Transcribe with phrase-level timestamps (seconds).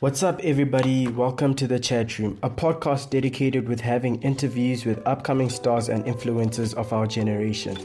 [0.00, 1.08] What's up, everybody?
[1.08, 6.06] Welcome to the Chat Room, a podcast dedicated with having interviews with upcoming stars and
[6.06, 7.76] influencers of our generation.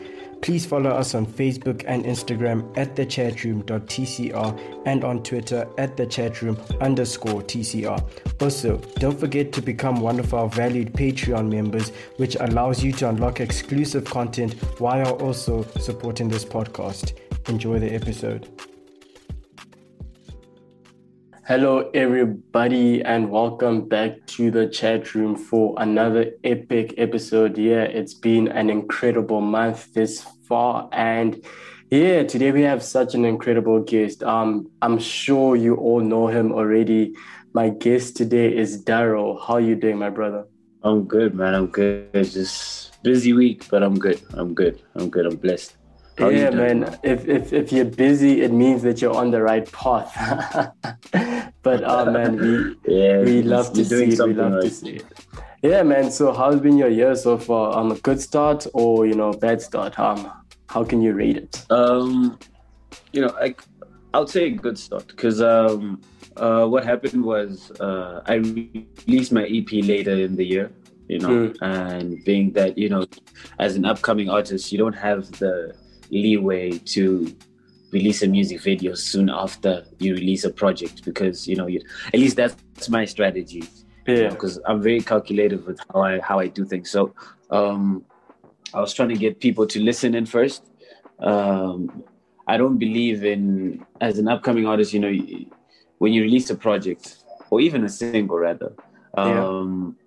[0.42, 7.42] Please follow us on Facebook and Instagram at thechatroom.tcr and on Twitter at thechatroom underscore
[7.42, 8.02] TCR.
[8.42, 13.10] Also, don't forget to become one of our valued Patreon members, which allows you to
[13.10, 17.12] unlock exclusive content while also supporting this podcast.
[17.50, 18.48] Enjoy the episode.
[21.48, 27.56] Hello, everybody, and welcome back to the chat room for another epic episode.
[27.56, 31.46] Yeah, it's been an incredible month this far, and
[31.92, 34.24] yeah, today we have such an incredible guest.
[34.24, 37.14] Um, I'm sure you all know him already.
[37.54, 39.40] My guest today is Darrel.
[39.40, 40.48] How are you doing, my brother?
[40.82, 41.54] I'm good, man.
[41.54, 42.10] I'm good.
[42.14, 44.20] It's Just busy week, but I'm good.
[44.34, 44.82] I'm good.
[44.96, 45.28] I'm good.
[45.28, 45.76] I'm blessed.
[46.18, 46.98] How yeah, man.
[47.04, 50.14] If, if if you're busy, it means that you're on the right path.
[51.62, 54.20] but uh, man, we yeah, we love to see it.
[54.20, 54.64] We love right.
[54.64, 55.06] to see it.
[55.62, 56.12] Yeah, man.
[56.12, 57.78] So how's been your year so far?
[57.78, 60.00] Um, a good start or you know bad start?
[60.00, 60.32] Um,
[60.70, 61.66] how can you rate it?
[61.70, 62.40] Um,
[63.12, 63.56] you know, I
[64.14, 66.02] I would say a good start because um,
[66.38, 70.72] uh, what happened was uh, I released my EP later in the year.
[71.10, 71.58] You know, mm.
[71.62, 73.06] and being that you know,
[73.60, 75.76] as an upcoming artist, you don't have the
[76.10, 77.36] leeway to
[77.92, 81.82] release a music video soon after you release a project because you know you,
[82.14, 83.64] at least that's my strategy
[84.08, 87.14] yeah because you know, i'm very calculated with how i how i do things so
[87.52, 88.04] um
[88.74, 90.62] i was trying to get people to listen in first
[91.20, 92.04] um
[92.48, 93.44] i don't believe in
[94.02, 95.14] as an upcoming artist you know
[96.00, 98.74] when you release a project or even a single rather
[99.16, 100.02] um yeah.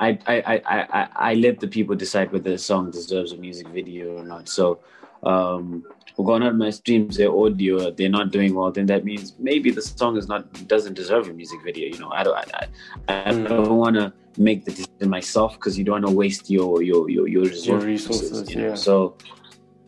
[0.00, 3.68] I, I, I, I, I let the people decide whether a song deserves a music
[3.68, 4.48] video or not.
[4.48, 4.80] So
[5.22, 5.84] um,
[6.16, 9.82] going on my streams, their audio, they're not doing well, then that means maybe the
[9.82, 11.88] song is not doesn't deserve a music video.
[11.88, 12.68] You know, I don't, I,
[13.08, 16.50] I, I don't want to make the decision myself because you don't want to waste
[16.50, 17.66] your your your your resources.
[17.66, 18.68] Your resources you know?
[18.68, 18.74] yeah.
[18.74, 19.16] So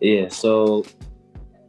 [0.00, 0.84] yeah, so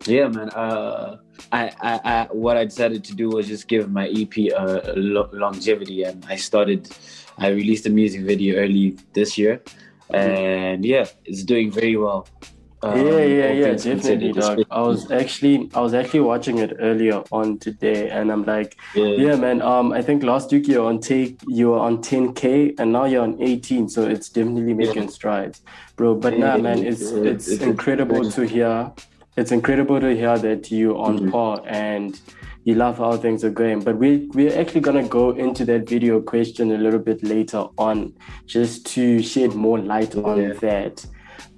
[0.06, 0.50] yeah, man.
[0.50, 1.18] Uh,
[1.51, 4.95] I, I, I, what I decided to do was just give my EP a, a
[4.95, 6.90] longevity, and I started.
[7.38, 9.62] I released a music video early this year,
[10.09, 10.16] mm-hmm.
[10.16, 12.28] and yeah, it's doing very well.
[12.83, 14.63] Um, yeah, yeah, yeah, definitely, dog.
[14.69, 19.05] I was actually, I was actually watching it earlier on today, and I'm like, yeah,
[19.05, 19.61] yeah man.
[19.61, 23.05] Um, I think last week you were on take, you were on 10k, and now
[23.05, 25.09] you're on 18, so it's definitely making yeah.
[25.09, 25.61] strides,
[25.95, 26.16] bro.
[26.16, 28.91] But yeah, nah, man, it's it's, it's, it's incredible to hear.
[29.38, 31.31] It's incredible to hear that you on mm-hmm.
[31.31, 32.19] par and
[32.65, 33.79] you love how things are going.
[33.79, 38.13] But we we're actually gonna go into that video question a little bit later on,
[38.45, 41.05] just to shed more light on that.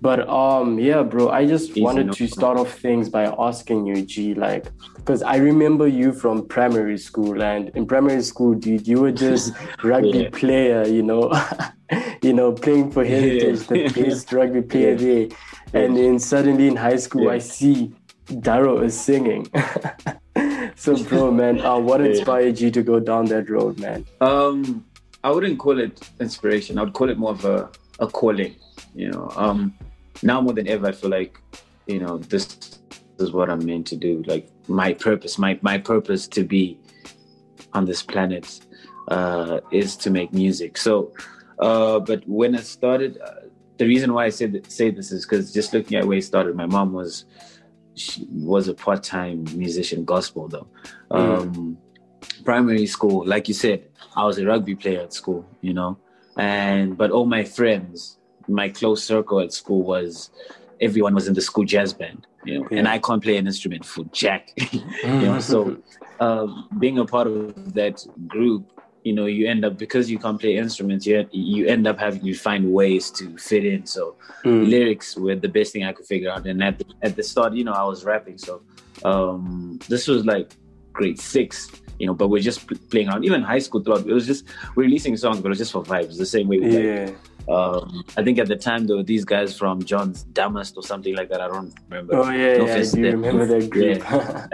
[0.01, 4.03] But um, yeah, bro, I just Easy wanted to start off things by asking you,
[4.03, 9.01] G, like, because I remember you from primary school, and in primary school, dude, you
[9.01, 9.53] were just
[9.84, 10.29] rugby yeah.
[10.31, 11.34] player, you know,
[12.22, 13.88] you know, playing for Heritage, yeah.
[13.88, 15.28] the best rugby player yeah.
[15.73, 17.94] there, and then suddenly in high school, I see
[18.25, 19.47] Darrel is singing.
[20.75, 24.06] so, bro, man, uh, what inspired you to go down that road, man?
[24.22, 24.85] Um,
[25.23, 26.78] I wouldn't call it inspiration.
[26.78, 27.69] I would call it more of a,
[28.00, 28.56] a calling
[28.95, 29.73] you know um
[30.23, 31.39] now more than ever i feel like
[31.88, 32.79] you know this
[33.19, 34.23] is what i'm meant to do.
[34.25, 36.79] Like my purpose my my purpose to be
[37.73, 38.59] on this planet
[39.09, 40.78] uh is to make music.
[40.78, 41.13] So
[41.59, 43.47] uh but when i started uh,
[43.78, 46.55] the reason why i said say this is because just looking at where it started
[46.55, 47.25] my mom was
[47.95, 50.67] she was a part-time musician gospel though.
[51.11, 51.39] Mm.
[51.39, 51.78] um
[52.44, 55.97] primary school like you said i was a rugby player at school you know?
[56.38, 58.17] And but all my friends
[58.47, 60.29] my close circle at school was
[60.81, 62.79] everyone was in the school jazz band, you know, yeah.
[62.79, 65.39] and I can't play an instrument for jack, you know.
[65.39, 65.78] So
[66.19, 68.72] um, being a part of that group,
[69.03, 72.22] you know, you end up because you can't play instruments, you you end up having
[72.22, 73.85] to find ways to fit in.
[73.85, 74.69] So mm.
[74.69, 76.45] lyrics were the best thing I could figure out.
[76.45, 78.38] And at the, at the start, you know, I was rapping.
[78.38, 78.61] So
[79.03, 80.51] um, this was like
[80.94, 81.69] grade six
[82.00, 83.25] you know, but we're just playing around.
[83.25, 86.17] Even high school throughout, it was just releasing songs, but it was just for vibes.
[86.17, 87.05] The same way we yeah.
[87.05, 87.16] like
[87.47, 91.15] um, I think at the time there were these guys from John's Damascus or something
[91.15, 91.41] like that.
[91.41, 92.15] I don't remember.
[92.15, 93.99] Oh yeah, no yeah, I do remember that group.
[93.99, 94.47] Yeah.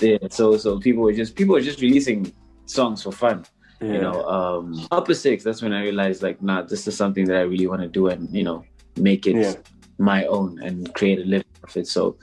[0.00, 0.28] yeah.
[0.30, 2.32] So so people were just people were just releasing
[2.66, 3.44] songs for fun.
[3.80, 3.92] Yeah.
[3.92, 5.44] You know, um, upper six.
[5.44, 8.08] That's when I realized like, nah, this is something that I really want to do
[8.08, 8.64] and you know
[8.96, 9.54] make it yeah.
[9.98, 11.88] my own and create a living of it.
[11.88, 12.16] So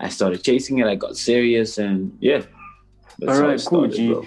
[0.00, 0.86] I started chasing it.
[0.86, 2.42] I got serious and yeah.
[3.28, 4.08] All right, cool, G.
[4.08, 4.24] Bro.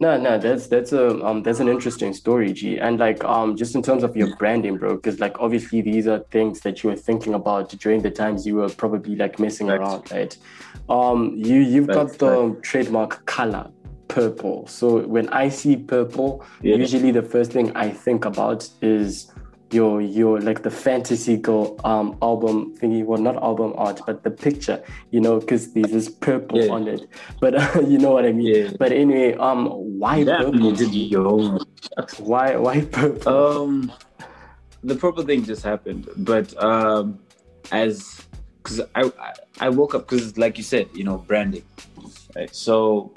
[0.00, 2.78] No, no, that's that's a um that's an interesting story, G.
[2.78, 6.18] And like um just in terms of your branding, bro, because like obviously these are
[6.30, 9.78] things that you were thinking about during the times you were probably like messing right.
[9.78, 10.36] around, right?
[10.88, 11.94] Um, you you've right.
[11.94, 12.62] got the right.
[12.62, 13.70] trademark color,
[14.08, 14.66] purple.
[14.66, 16.74] So when I see purple, yeah.
[16.74, 19.30] usually the first thing I think about is
[19.74, 24.30] your your like the fantasy girl um album thingy well not album art but the
[24.30, 26.72] picture you know because there's this purple yeah.
[26.72, 27.06] on it
[27.40, 28.70] but uh, you know what i mean yeah.
[28.78, 29.66] but anyway um
[29.98, 31.58] why yeah, purple did your own.
[32.18, 33.92] why why purple um
[34.82, 37.18] the purple thing just happened but um
[37.72, 38.22] as
[38.62, 39.10] because I,
[39.60, 41.64] I woke up because like you said you know branding
[42.34, 43.12] right so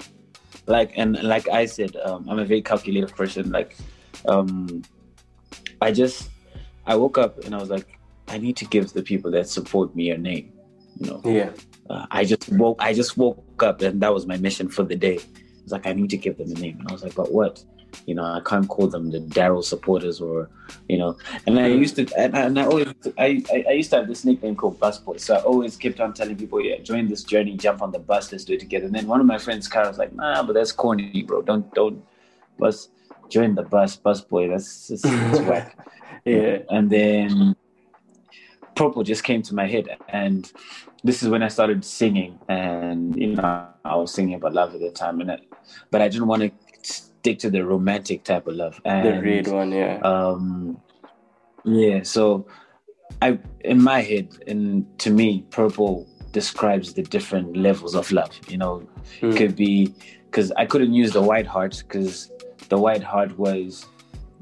[0.66, 3.76] like and like i said um, i'm a very calculative person like
[4.26, 4.82] um
[5.80, 6.28] i just
[6.88, 7.98] I woke up and I was like,
[8.28, 10.52] I need to give the people that support me a name.
[10.98, 11.22] You know.
[11.24, 11.50] Yeah.
[11.88, 12.78] Uh, I just woke.
[12.80, 15.20] I just woke up and that was my mission for the day.
[15.62, 17.62] It's like I need to give them a name, and I was like, but what?
[18.06, 20.50] You know, I can't call them the Darrel supporters or,
[20.88, 21.18] you know.
[21.46, 22.88] And I used to, and, and I always,
[23.18, 25.20] I, I, used to have this nickname called Bus Busboy.
[25.20, 28.30] So I always kept on telling people, yeah, join this journey, jump on the bus,
[28.30, 28.86] let's do it together.
[28.86, 31.40] And then one of my friends, Kyle, was like, nah, but that's corny, bro.
[31.40, 32.02] Don't, don't,
[32.58, 32.88] bus,
[33.30, 34.50] join the bus, Busboy.
[34.50, 35.76] That's, that's, that's whack.
[36.28, 36.58] Yeah.
[36.70, 37.56] And then
[38.74, 39.96] Purple just came to my head.
[40.08, 40.50] And
[41.04, 42.38] this is when I started singing.
[42.48, 45.20] And, you know, I was singing about love at the time.
[45.20, 45.40] And it,
[45.90, 46.50] but I didn't want to
[46.82, 48.80] stick to the romantic type of love.
[48.84, 49.98] And, the red one, yeah.
[50.02, 50.80] Um,
[51.64, 52.02] yeah.
[52.02, 52.46] So
[53.20, 58.38] I, in my head, and to me, Purple describes the different levels of love.
[58.48, 58.88] You know,
[59.20, 59.36] mm.
[59.36, 59.94] could be
[60.26, 62.30] because I couldn't use the white heart because
[62.68, 63.86] the white heart was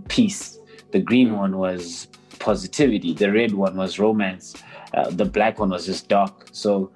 [0.08, 0.55] peace
[0.92, 3.12] the green one was positivity.
[3.14, 4.54] The red one was romance.
[4.94, 6.48] Uh, the black one was just dark.
[6.52, 6.90] So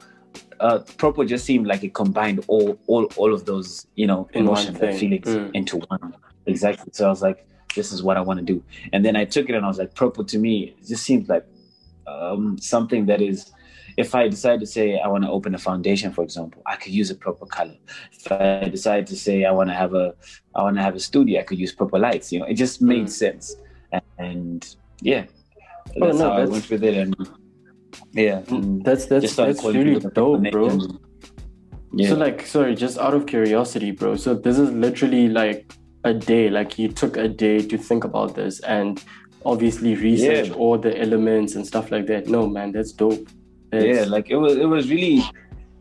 [0.60, 4.78] uh, purple just seemed like it combined all all all of those you know emotions
[4.81, 5.50] and feelings mm.
[5.54, 6.14] into one.
[6.46, 6.90] Exactly.
[6.92, 8.62] So I was like, this is what I want to do.
[8.92, 11.28] And then I took it and I was like, purple to me it just seems
[11.28, 11.46] like
[12.06, 13.52] um, something that is.
[13.96, 16.92] If I decide to say I want to open a foundation, for example, I could
[16.92, 17.76] use a purple color.
[18.12, 20.14] If I decide to say I want to have a,
[20.54, 22.32] I want to have a studio, I could use purple lights.
[22.32, 23.10] You know, it just made mm.
[23.10, 23.56] sense
[24.19, 25.25] and yeah,
[26.00, 27.16] oh, that's no, how that's, I went with it, and
[28.12, 30.78] yeah, mm, and that's that's that's really dope, bro.
[31.92, 32.10] Yeah.
[32.10, 34.16] So like, sorry, just out of curiosity, bro.
[34.16, 35.72] So this is literally like
[36.04, 36.48] a day.
[36.48, 39.02] Like you took a day to think about this and
[39.44, 40.54] obviously research yeah.
[40.54, 42.28] all the elements and stuff like that.
[42.28, 43.28] No, man, that's dope.
[43.70, 43.84] That's...
[43.84, 44.56] Yeah, like it was.
[44.56, 45.22] It was really.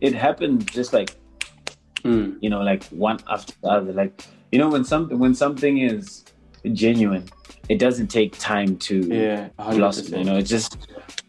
[0.02, 1.16] It happened just like,
[2.04, 2.38] mm.
[2.42, 3.94] you know, like one after the other.
[3.94, 6.26] Like you know, when something when something is
[6.74, 7.30] genuine,
[7.70, 10.18] it doesn't take time to yeah, blossom.
[10.18, 10.78] You know, it's just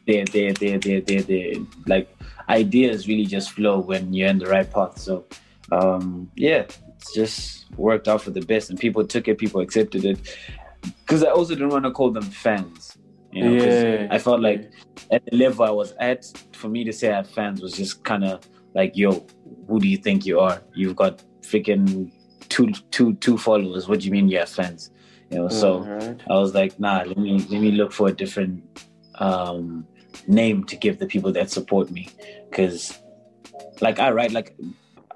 [0.06, 2.08] they they they they they they like
[2.48, 4.98] ideas really just flow when you're in the right path.
[4.98, 5.26] So
[5.70, 6.64] um, yeah,
[6.96, 10.37] it's just worked out for the best, and people took it, people accepted it.
[10.82, 12.96] Because I also didn't want to call them fans.
[13.32, 14.08] You know, yeah.
[14.10, 14.72] I felt like
[15.12, 18.02] at the level I was at, for me to say I have fans was just
[18.02, 19.25] kind of like, yo,
[19.69, 20.60] who do you think you are?
[20.75, 22.10] You've got freaking
[22.48, 23.88] two two two followers.
[23.88, 24.90] What do you mean you have fans?
[25.30, 26.20] You know, so right.
[26.28, 28.64] I was like, nah, let me let me look for a different
[29.16, 29.86] um,
[30.26, 32.08] name to give the people that support me,
[32.50, 32.98] because
[33.80, 34.56] like I write like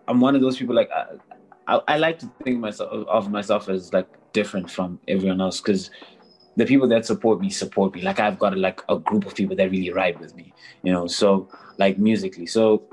[0.06, 1.06] I'm one of those people like I,
[1.66, 5.90] I, I like to think myself of myself as like different from everyone else because
[6.56, 8.02] the people that support me support me.
[8.02, 10.52] Like I've got like a group of people that really ride with me,
[10.82, 11.06] you know.
[11.06, 12.84] So like musically, so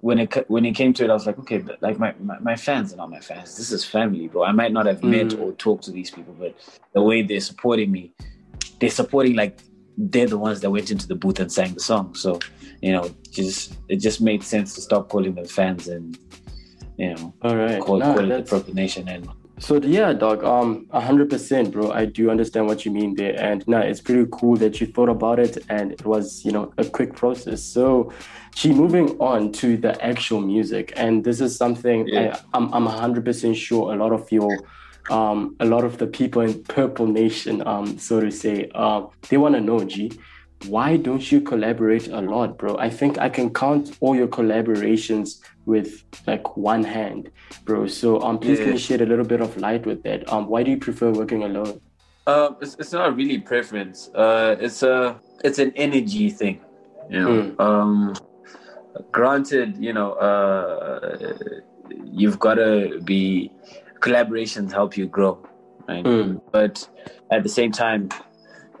[0.00, 2.38] when it when it came to it, I was like, okay, but like my, my,
[2.38, 3.56] my, fans are not my fans.
[3.56, 4.44] This is family, bro.
[4.44, 5.10] I might not have mm.
[5.10, 6.54] met or talked to these people, but
[6.92, 8.12] the way they're supporting me,
[8.80, 9.58] they're supporting like
[9.96, 12.14] they're the ones that went into the booth and sang the song.
[12.14, 12.38] So,
[12.82, 16.18] you know, just it just made sense to stop calling them fans and
[16.96, 20.44] you know, all right, call, no, call it the Purple Nation and so yeah, dog.
[20.44, 21.90] Um, hundred percent, bro.
[21.90, 25.08] I do understand what you mean there, and no, it's pretty cool that you thought
[25.08, 27.62] about it, and it was, you know, a quick process.
[27.62, 28.12] So,
[28.54, 32.38] she moving on to the actual music, and this is something yeah.
[32.52, 34.58] I, I'm I'm hundred percent sure a lot of your,
[35.10, 39.36] um, a lot of the people in Purple Nation, um, so to say, um, they
[39.36, 40.12] want to know, G
[40.66, 42.76] why don't you collaborate a lot, bro?
[42.78, 47.30] I think I can count all your collaborations with like one hand,
[47.64, 47.86] bro.
[47.86, 48.64] So um, please yeah.
[48.64, 50.30] can you shed a little bit of light with that?
[50.32, 51.80] Um, why do you prefer working alone?
[52.26, 54.10] Uh, it's, it's not really preference.
[54.14, 56.60] Uh, it's a it's an energy thing,
[57.08, 57.42] you know.
[57.42, 57.60] Mm.
[57.60, 58.14] Um,
[59.12, 61.14] granted, you know, uh,
[62.04, 63.52] you've got to be
[64.00, 65.46] collaborations help you grow,
[65.88, 66.04] right?
[66.04, 66.40] Mm.
[66.50, 66.88] But
[67.30, 68.08] at the same time,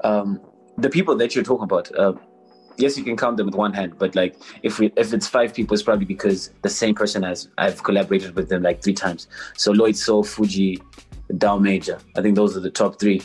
[0.02, 0.40] um,
[0.78, 2.12] the people that you're talking about, uh,
[2.76, 5.54] yes, you can count them with one hand, but like if we if it's five
[5.54, 9.28] people, it's probably because the same person has I've collaborated with them like three times.
[9.56, 10.82] So Lloyd Soul, Fuji,
[11.38, 11.98] Dow Major.
[12.16, 13.22] I think those are the top three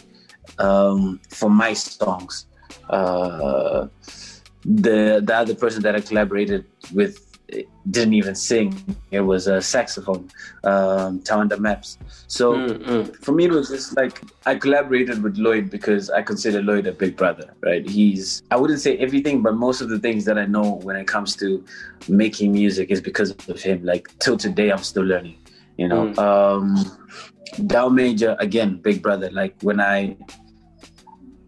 [0.60, 2.48] um, for my songs.
[2.90, 3.88] Uh,
[4.64, 7.31] the the other person that I collaborated with
[7.90, 8.70] didn't even sing.
[9.12, 10.30] It was a saxophone,
[10.64, 11.98] um, Tawanda Maps.
[12.28, 13.12] So mm-hmm.
[13.14, 16.92] for me, it was just like I collaborated with Lloyd because I consider Lloyd a
[16.92, 17.88] big brother, right?
[17.88, 21.08] He's, I wouldn't say everything, but most of the things that I know when it
[21.08, 21.64] comes to
[22.08, 23.84] making music is because of him.
[23.84, 25.38] Like till today, I'm still learning,
[25.78, 26.08] you know.
[26.08, 26.18] Mm.
[26.20, 26.98] Um,
[27.68, 29.30] Dow Major, again, big brother.
[29.32, 30.16] Like when I,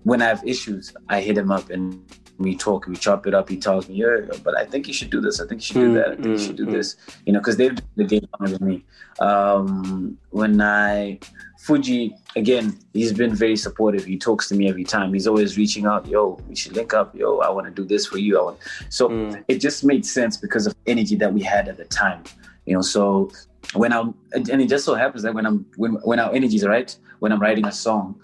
[0.04, 2.04] when I have issues, I hit him up and
[2.38, 3.50] we talk, we chop it up.
[3.50, 5.40] He tells me, yeah, but I think you should do this.
[5.40, 6.08] I think you should do that.
[6.08, 6.96] I think you should do mm, mm, this.
[7.26, 8.86] You know, because they've been the game longer than me.
[9.20, 11.20] Um, when I
[11.60, 14.04] Fuji again, he's been very supportive.
[14.04, 15.14] He talks to me every time.
[15.14, 16.06] He's always reaching out.
[16.08, 17.16] Yo, we should link up.
[17.16, 18.40] Yo, I want to do this for you.
[18.40, 18.58] I want.
[18.90, 19.44] So mm.
[19.48, 22.24] it just made sense because of energy that we had at the time.
[22.66, 23.32] You know, so
[23.76, 26.66] when I'm and it just so happens that when I'm when when our energy is
[26.66, 28.20] right, when I'm writing a song,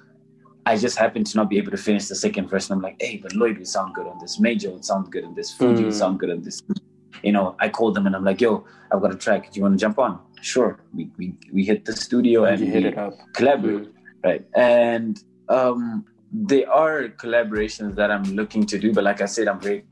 [0.66, 2.70] I just happen to not be able to finish the second verse.
[2.70, 4.40] And I'm like, hey, but Lloyd would sound good on this.
[4.40, 5.54] Major would sound good on this.
[5.54, 5.86] Fuji mm.
[5.86, 6.62] would sound good on this.
[7.24, 9.52] You know, I called them and I'm like, yo, I've got a track.
[9.52, 10.20] Do you want to jump on?
[10.42, 10.80] Sure.
[10.94, 13.14] We we, we hit the studio and, and hit it up.
[13.34, 13.88] collaborate.
[13.88, 13.94] Mm.
[14.24, 14.46] Right.
[14.56, 19.60] And um there are collaborations that I'm looking to do, but like I said, I'm
[19.60, 19.86] very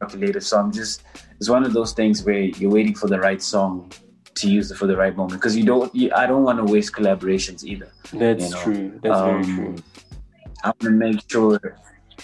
[0.00, 0.40] calculated.
[0.42, 1.02] So I'm just
[1.38, 3.92] it's one of those things where you're waiting for the right song
[4.36, 5.94] to use it for the right moment because you don't.
[5.94, 7.90] You, I don't want to waste collaborations either.
[8.12, 8.62] That's you know?
[8.62, 9.00] true.
[9.02, 9.76] That's um, very true.
[10.62, 11.78] I want to make sure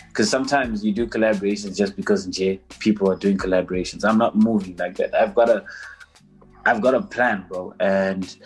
[0.09, 4.05] because sometimes you do collaborations just because J people are doing collaborations.
[4.05, 5.15] I'm not moving like that.
[5.15, 5.65] I've got a
[6.65, 8.37] I've got a plan, bro, and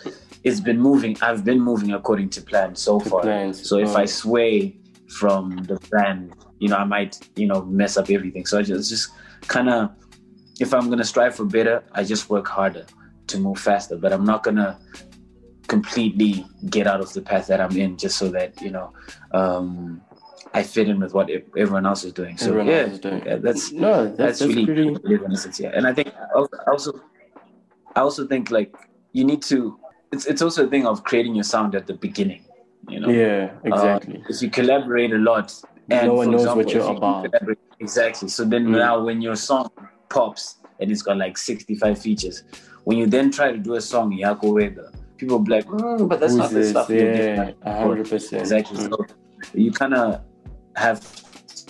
[0.43, 1.17] it's been moving.
[1.21, 3.21] I've been moving according to plan so far.
[3.21, 3.67] Plans.
[3.67, 4.77] So if I sway
[5.09, 8.45] from the plan, you know, I might, you know, mess up everything.
[8.45, 9.09] So I just just
[9.47, 9.91] kind of
[10.59, 12.85] if I'm gonna strive for better, I just work harder
[13.27, 14.79] to move faster, but I'm not gonna
[15.67, 18.93] completely get out of the path that I'm in just so that you know
[19.33, 20.01] um,
[20.53, 22.37] I fit in with what everyone else is doing.
[22.37, 23.23] So everyone yeah, doing.
[23.25, 25.63] yeah, that's no, that's, that's, that's really pretty...
[25.63, 25.71] yeah.
[25.73, 27.01] And I think I also
[27.95, 28.75] I also think like
[29.13, 29.79] you need to.
[30.11, 32.43] It's it's also a thing of creating your sound at the beginning.
[32.87, 33.09] You know.
[33.09, 34.17] Yeah, exactly.
[34.17, 35.53] Uh, if you collaborate a lot,
[35.89, 37.57] and no one knows example, what you're you about.
[37.79, 38.29] Exactly.
[38.29, 38.77] So then mm.
[38.77, 39.69] now when your song
[40.09, 42.43] pops and it's got like 65 features,
[42.87, 46.21] when you then try to do a song Yako Wega, people be like, mm, but
[46.21, 48.41] that's Who's not the stuff yeah, hundred percent.
[48.43, 48.77] Exactly.
[48.79, 49.05] So
[49.53, 50.21] you kind of
[50.77, 51.01] have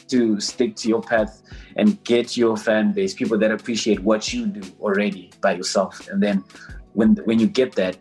[0.09, 1.41] to stick to your path
[1.75, 6.21] and get your fan base, people that appreciate what you do already by yourself, and
[6.21, 6.43] then
[6.93, 7.97] when when you get that,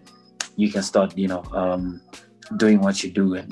[0.56, 2.02] you can start, you know, um,
[2.58, 3.50] doing what you do, and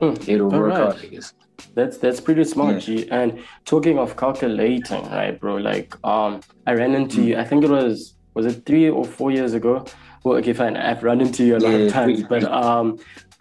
[0.00, 0.14] hmm.
[0.26, 0.80] it'll work right.
[0.80, 1.34] out, I guess.
[1.74, 3.04] That's that's pretty smart, yeah.
[3.04, 3.10] G.
[3.10, 5.56] And talking of calculating, right, bro?
[5.56, 7.26] Like, um, I ran into mm.
[7.26, 7.36] you.
[7.36, 9.84] I think it was was it three or four years ago?
[10.22, 10.76] Well, okay, fine.
[10.76, 12.96] I've run into you a lot yeah, of times, but um,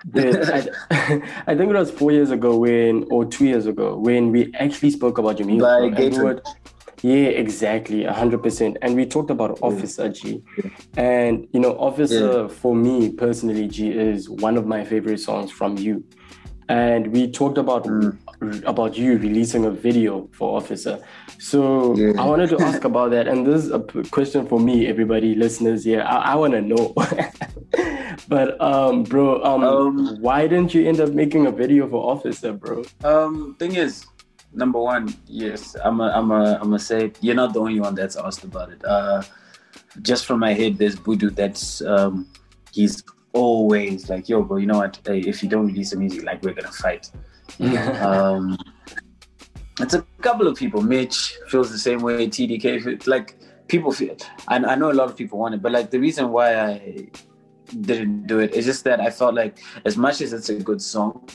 [0.05, 0.25] the,
[0.89, 4.51] I, I, think it was four years ago when, or two years ago, when we
[4.55, 6.41] actually spoke about your music.
[7.03, 8.77] Yeah, exactly, hundred percent.
[8.81, 10.41] And we talked about Officer G,
[10.95, 12.47] and you know, Officer yeah.
[12.47, 16.03] for me personally, G is one of my favorite songs from you.
[16.69, 18.17] And we talked about mm
[18.65, 21.03] about you releasing a video for Officer.
[21.39, 22.21] So yeah.
[22.21, 23.79] I wanted to ask about that, and this is a
[24.11, 26.01] question for me, everybody, listeners here.
[26.01, 26.93] I, I want to know.
[28.27, 32.53] but um, bro, um, um, why didn't you end up making a video for Officer,
[32.53, 32.83] bro?
[33.03, 34.05] Um, thing is,
[34.53, 37.95] number one, yes, I'm a, I'm a, I'm a say you're not the only one
[37.95, 38.83] that's asked about it.
[38.85, 39.23] Uh,
[40.01, 42.27] just from my head, there's Budu that's um,
[42.71, 43.03] he's
[43.33, 44.99] always like, yo, bro, you know what?
[45.05, 47.09] Hey, if you don't release the music, like we're gonna fight
[48.01, 48.57] um,
[49.79, 50.81] it's a couple of people.
[50.81, 52.27] Mitch feels the same way.
[52.27, 53.37] TDK, like
[53.67, 54.15] people feel.
[54.47, 57.07] I, I know a lot of people want it, but like the reason why I
[57.81, 60.81] didn't do it is just that I felt like as much as it's a good
[60.81, 61.27] song,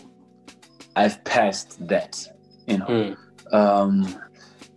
[0.96, 2.26] I've passed that.
[2.66, 3.54] You know, mm.
[3.54, 4.20] um,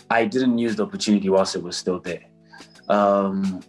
[0.10, 2.25] I didn't use the opportunity whilst it was still there,
[2.89, 3.62] um,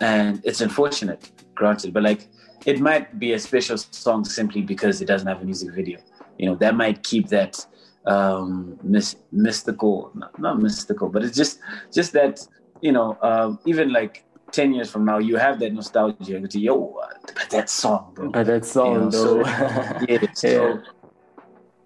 [0.00, 2.28] and it's unfortunate, granted, but like
[2.66, 5.98] it might be a special song simply because it doesn't have a music video
[6.42, 7.64] you know that might keep that
[8.06, 11.60] um mis- mystical not, not, mystical but it's just
[11.92, 12.44] just that
[12.80, 16.40] you know um, even like 10 years from now you have that nostalgia.
[16.40, 17.00] To yo
[17.38, 18.28] but that song bro.
[18.30, 19.38] But that song you know, so,
[20.08, 20.76] yeah, so yeah.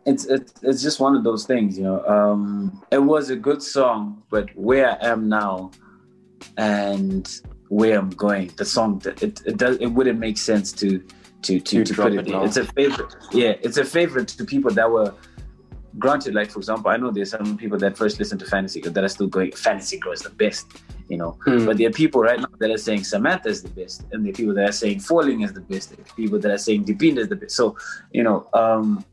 [0.06, 2.00] It's, it's it's just one of those things you know.
[2.06, 5.70] Um it was a good song but where i am now
[6.56, 10.88] and where i'm going the song it, it does it wouldn't make sense to
[11.46, 13.14] to to, to put it, it It's a favorite.
[13.32, 15.14] Yeah, it's a favorite to people that were
[15.98, 16.34] granted.
[16.34, 19.04] Like for example, I know there's some people that first listen to Fantasy Girl that
[19.04, 19.52] are still going.
[19.52, 20.66] Fantasy Girl is the best,
[21.08, 21.38] you know.
[21.46, 21.66] Mm.
[21.66, 24.30] But there are people right now that are saying Samantha is the best, and there
[24.30, 25.90] are people that are saying Falling is the best.
[25.90, 27.54] There are people that are saying Ndipinde is the best.
[27.54, 27.76] So
[28.12, 29.04] you know, um,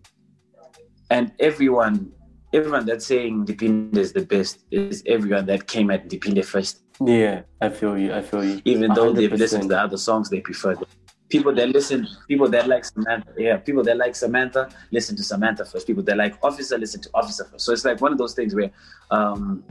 [1.10, 2.12] and everyone
[2.54, 6.82] everyone that's saying Ndipinde is the best is everyone that came at Ndipinde first.
[7.04, 8.14] Yeah, I feel you.
[8.14, 8.62] I feel you.
[8.66, 8.96] Even 100%.
[8.96, 10.86] though they've listened to the other songs, they prefer them.
[11.34, 15.66] People that listen, people that like Samantha, yeah, people that like Samantha listen to Samantha
[15.66, 15.88] first.
[15.88, 17.66] People that like Officer listen to Officer first.
[17.66, 18.70] So it's like one of those things where
[19.10, 19.64] um,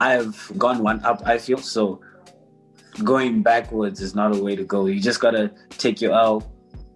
[0.00, 1.22] I've gone one up.
[1.24, 2.00] I feel so.
[3.04, 4.86] Going backwards is not a way to go.
[4.86, 6.42] You just gotta take your L.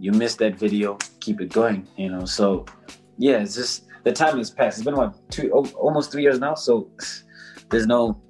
[0.01, 1.87] You missed that video, keep it going.
[1.97, 2.25] You know.
[2.25, 2.67] So
[3.17, 4.79] yeah, it's just the time has passed.
[4.79, 6.55] It's been what two, almost three years now.
[6.55, 6.91] So
[7.71, 8.21] there's no.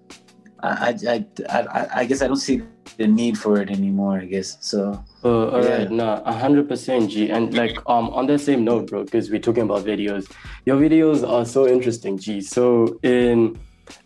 [0.63, 2.61] I, I, I, I guess I don't see
[2.97, 4.19] the need for it anymore.
[4.19, 5.05] I guess so.
[5.25, 5.77] Uh, all yeah.
[5.77, 7.31] right, no, hundred percent, G.
[7.31, 10.31] And like um on that same note, bro, because we're talking about videos.
[10.65, 12.41] Your videos are so interesting, G.
[12.41, 13.59] So in,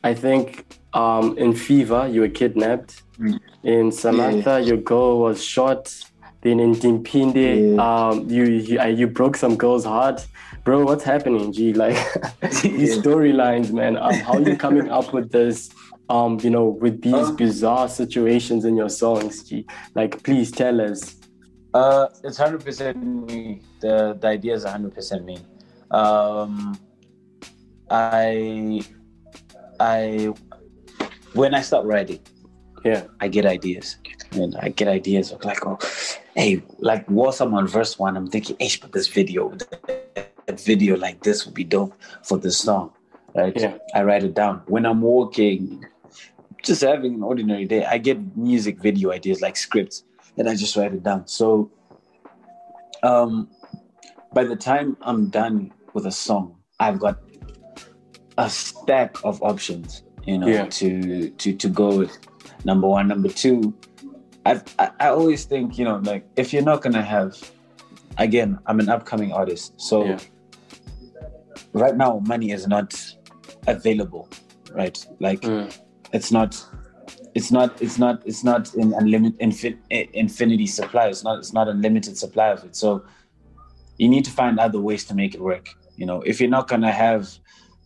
[0.04, 3.02] I think um in Fever you were kidnapped.
[3.18, 3.40] Mm.
[3.64, 4.68] In Samantha, yeah.
[4.68, 5.94] your girl was shot.
[6.40, 8.08] Then in Ndipinde, yeah.
[8.08, 10.24] um, you you, uh, you broke some girl's heart
[10.68, 11.50] bro, what's happening?
[11.50, 11.94] G, like
[12.62, 13.96] these storylines, man.
[13.96, 15.70] Um, how are you coming up with this?
[16.10, 19.66] Um, you know, with these um, bizarre situations in your songs, G.
[19.94, 21.16] Like, please tell us.
[21.74, 23.60] Uh, it's hundred percent me.
[23.80, 25.36] The the idea is hundred percent me.
[25.90, 26.78] Um,
[27.90, 28.80] I,
[29.80, 30.32] I,
[31.34, 32.20] when I start writing,
[32.86, 33.96] yeah, I get ideas,
[34.32, 35.78] and I get ideas of like, oh,
[36.34, 38.16] hey, like War Someone verse one.
[38.16, 39.54] I'm thinking, hey, but this video,
[40.48, 42.92] a video like this would be dope for this song,
[43.34, 43.54] right?
[43.54, 43.76] Yeah.
[43.94, 44.62] I write it down.
[44.66, 45.84] When I'm walking,
[46.62, 50.04] just having an ordinary day, I get music video ideas like scripts
[50.36, 51.26] and I just write it down.
[51.26, 51.70] So
[53.02, 53.48] um,
[54.32, 57.18] by the time I'm done with a song, I've got
[58.36, 60.66] a stack of options, you know, yeah.
[60.66, 62.16] to to to go with.
[62.64, 63.74] Number one, number two,
[64.44, 67.36] I've, I I always think, you know, like if you're not gonna have,
[68.18, 70.18] again, I'm an upcoming artist, so yeah
[71.72, 72.94] right now money is not
[73.66, 74.28] available
[74.72, 75.78] right like mm.
[76.12, 76.64] It's not
[77.34, 79.78] it's not it's not it's not in unlimited infin,
[80.12, 81.08] infinity supply.
[81.08, 82.76] It's not it's not unlimited supply of it.
[82.76, 83.04] So
[83.98, 86.22] you need to find other ways to make it work you know.
[86.22, 87.28] If you're not gonna have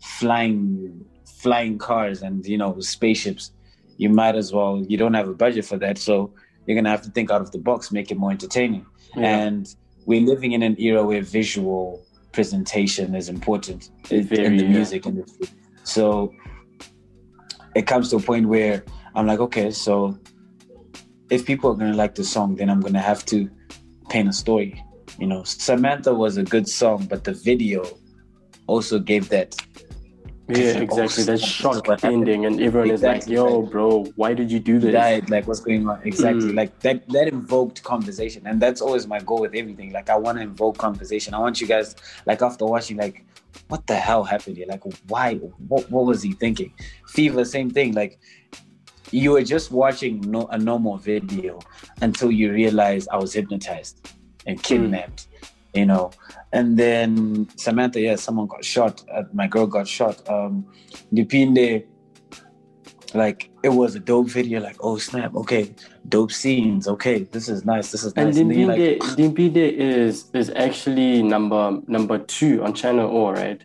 [0.01, 3.53] flying flying cars and you know spaceships
[3.97, 5.99] you might as well you don't have a budget for that.
[5.99, 6.33] So
[6.67, 8.87] you're gonna have to think out of the box make it more entertaining.
[9.17, 9.45] Yeah.
[9.45, 9.75] and
[10.07, 15.49] we're living in an era where visual presentation is important in, in the music industry.
[15.85, 16.33] So
[17.75, 20.19] it comes to a point where I'm like, okay, so
[21.31, 23.51] if people are gonna like the song, then I'm gonna have to
[24.09, 24.83] paint a story.
[25.19, 27.85] You know, Samantha was a good song, but the video
[28.67, 29.55] also gave that
[30.57, 31.25] yeah, exactly.
[31.25, 33.35] That shock ending, and everyone exactly.
[33.35, 35.31] is like, "Yo, bro, why did you do this?" Died.
[35.31, 36.01] Like, what's going on?
[36.05, 36.53] Exactly.
[36.53, 36.55] Mm.
[36.55, 37.09] Like that.
[37.09, 39.93] That invoked conversation, and that's always my goal with everything.
[39.93, 41.35] Like, I want to invoke conversation.
[41.35, 43.25] I want you guys, like, after watching, like,
[43.69, 44.67] what the hell happened here?
[44.69, 45.37] Like, why?
[45.69, 45.91] What?
[45.91, 46.73] What was he thinking?
[47.09, 47.95] Fever, same thing.
[47.95, 48.19] Like,
[49.11, 51.61] you were just watching no, a normal video
[52.01, 54.09] until you realize I was hypnotized
[54.47, 54.63] and mm.
[54.63, 55.27] kidnapped.
[55.27, 55.52] Mm.
[55.75, 56.11] You know,
[56.53, 59.03] and then Samantha, yeah, someone got shot.
[59.11, 60.29] Uh, my girl got shot.
[60.29, 60.67] Um,
[61.13, 61.87] Ndipinde,
[63.15, 64.61] like it was a dope video.
[64.61, 65.75] Like, oh snap, okay,
[66.09, 66.87] dope scenes.
[66.87, 67.91] Okay, this is nice.
[67.91, 68.37] This is nice.
[68.37, 73.63] And Ndipinde, like, Ndipinde is is actually number number two on channel O, right?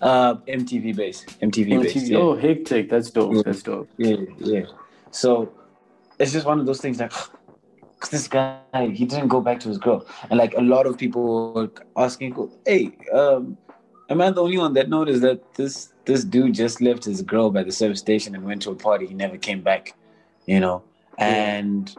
[0.00, 1.24] Uh, MTV base.
[1.42, 2.08] MTV, MTV base.
[2.08, 2.18] Yeah.
[2.18, 2.88] Oh, hectic.
[2.88, 3.34] That's dope.
[3.34, 3.42] Yeah.
[3.44, 3.88] That's dope.
[3.96, 4.62] Yeah, yeah.
[5.10, 5.52] So
[6.18, 7.12] it's just one of those things like
[8.06, 8.60] this guy
[8.92, 10.06] he didn't go back to his girl.
[10.30, 12.34] And like a lot of people were asking
[12.66, 13.56] hey um
[14.08, 17.50] am i the only one that noticed that this this dude just left his girl
[17.50, 19.06] by the service station and went to a party?
[19.06, 19.94] He never came back
[20.46, 20.82] you know?
[21.18, 21.94] And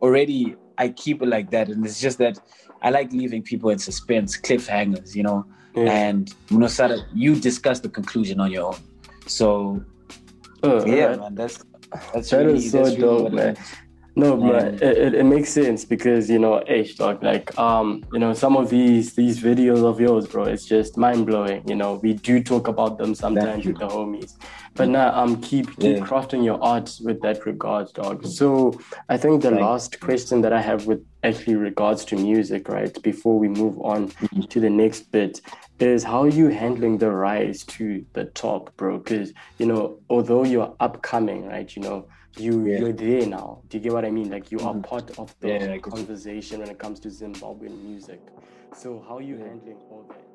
[0.00, 1.68] already i keep it like that.
[1.68, 2.38] And it's just that
[2.82, 5.46] i like leaving people in suspense cliffhangers you know?
[5.74, 5.92] Yeah.
[5.92, 8.78] and Munosara, you discuss the conclusion on your own.
[9.26, 9.84] So
[10.62, 11.64] uh, yeah man that's
[12.12, 13.56] that's that really, is so dope, man.
[14.18, 18.34] No, but it, it, makes sense because you know, H dog, like um, you know,
[18.34, 21.62] some of these these videos of yours, bro, it's just mind blowing.
[21.68, 24.36] You know, we do talk about them sometimes with the homies,
[24.74, 26.04] but now um, keep keep yeah.
[26.04, 28.26] crafting your art with that regards, dog.
[28.26, 28.76] So
[29.08, 33.38] I think the last question that I have with actually regards to music, right, before
[33.38, 34.40] we move on mm-hmm.
[34.42, 35.40] to the next bit,
[35.78, 38.98] is how are you handling the rise to the top, bro?
[38.98, 42.08] Because you know, although you're upcoming, right, you know
[42.40, 42.78] you yeah.
[42.78, 43.62] you're there now.
[43.68, 44.30] Do you get what I mean?
[44.30, 44.82] Like you are mm-hmm.
[44.82, 48.20] part of the yeah, conversation when it comes to Zimbabwean music.
[48.76, 50.28] So how are you handling all that?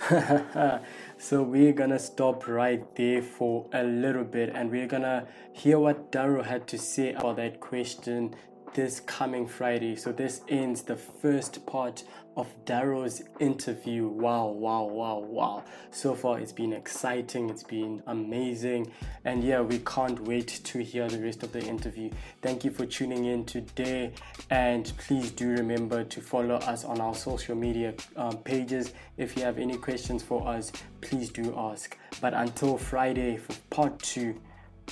[1.18, 6.10] so we're gonna stop right there for a little bit and we're gonna hear what
[6.10, 8.34] Daru had to say about that question
[8.74, 9.96] this coming Friday.
[9.96, 12.04] So this ends the first part
[12.36, 14.08] of Darrow's interview.
[14.08, 15.64] Wow, wow, wow, wow.
[15.90, 18.92] So far it's been exciting, it's been amazing.
[19.24, 22.10] And yeah, we can't wait to hear the rest of the interview.
[22.42, 24.12] Thank you for tuning in today.
[24.50, 28.92] And please do remember to follow us on our social media um, pages.
[29.16, 31.98] If you have any questions for us, please do ask.
[32.20, 34.40] But until Friday for part two,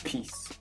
[0.04, 0.52] peace.